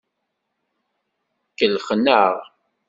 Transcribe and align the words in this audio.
Kellxen-aɣ. 1.57 2.33